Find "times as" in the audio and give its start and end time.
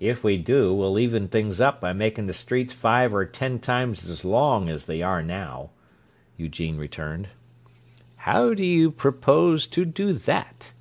3.60-4.24